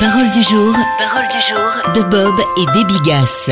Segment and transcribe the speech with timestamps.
[0.00, 3.50] Parole du jour, parole du jour de Bob et des Bigas.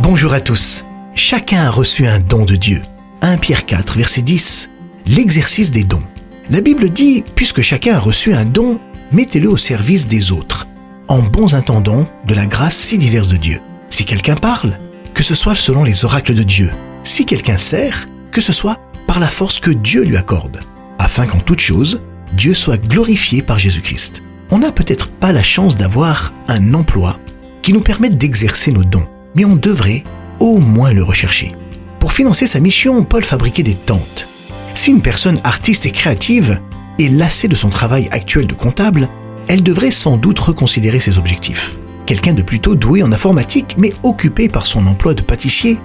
[0.00, 0.86] Bonjour à tous.
[1.14, 2.80] Chacun a reçu un don de Dieu.
[3.20, 4.70] 1 Pierre 4, verset 10.
[5.04, 6.02] L'exercice des dons.
[6.48, 8.80] La Bible dit, puisque chacun a reçu un don,
[9.12, 10.66] mettez-le au service des autres,
[11.08, 13.60] en bons intendants de la grâce si diverse de Dieu.
[13.90, 14.78] Si quelqu'un parle,
[15.12, 16.72] que ce soit selon les oracles de Dieu.
[17.02, 20.60] Si quelqu'un sert, que ce soit par la force que Dieu lui accorde,
[20.98, 22.00] afin qu'en toute chose,
[22.32, 27.18] Dieu soit glorifié par Jésus-Christ on n'a peut-être pas la chance d'avoir un emploi
[27.62, 30.04] qui nous permette d'exercer nos dons, mais on devrait
[30.40, 31.54] au moins le rechercher.
[31.98, 34.28] Pour financer sa mission, Paul fabriquait des tentes.
[34.74, 36.60] Si une personne artiste et créative
[36.98, 39.08] est lassée de son travail actuel de comptable,
[39.48, 41.76] elle devrait sans doute reconsidérer ses objectifs.
[42.06, 45.78] Quelqu'un de plutôt doué en informatique mais occupé par son emploi de pâtissier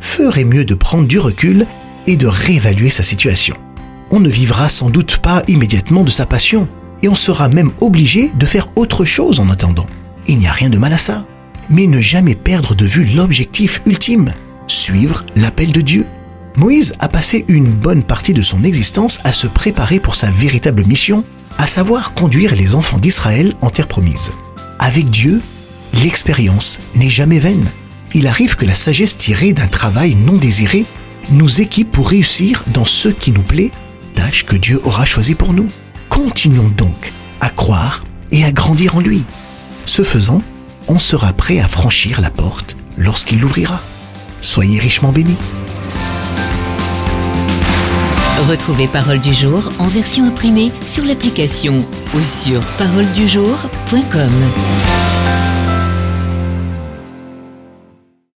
[0.00, 1.66] ferait mieux de prendre du recul
[2.06, 3.56] et de réévaluer sa situation.
[4.10, 6.66] On ne vivra sans doute pas immédiatement de sa passion,
[7.02, 9.86] et on sera même obligé de faire autre chose en attendant.
[10.26, 11.24] Il n'y a rien de mal à ça.
[11.68, 14.32] Mais ne jamais perdre de vue l'objectif ultime,
[14.66, 16.06] suivre l'appel de Dieu.
[16.56, 20.84] Moïse a passé une bonne partie de son existence à se préparer pour sa véritable
[20.84, 21.24] mission,
[21.58, 24.32] à savoir conduire les enfants d'Israël en terre promise.
[24.78, 25.40] Avec Dieu,
[26.02, 27.70] l'expérience n'est jamais vaine.
[28.14, 30.84] Il arrive que la sagesse tirée d'un travail non désiré
[31.30, 33.70] nous équipe pour réussir dans ce qui nous plaît,
[34.14, 35.68] tâche que Dieu aura choisie pour nous.
[36.22, 39.24] Continuons donc à croire et à grandir en lui.
[39.86, 40.42] Ce faisant,
[40.86, 43.80] on sera prêt à franchir la porte lorsqu'il l'ouvrira.
[44.42, 45.38] Soyez richement bénis.
[48.50, 54.30] Retrouvez Parole du jour en version imprimée sur l'application ou sur paroledujour.com.